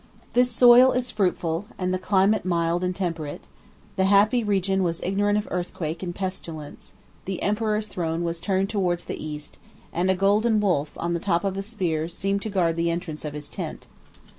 [0.33, 3.49] The soil is fruitful, and the climate mild and temperate:
[3.97, 6.93] the happy region was ignorant of earthquake and pestilence;
[7.25, 9.59] the emperor's throne was turned towards the East,
[9.93, 13.23] and a golden wolf on the top of a spear seemed to guard the entrance
[13.23, 13.85] of his tent.